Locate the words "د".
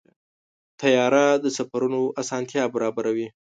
1.43-1.45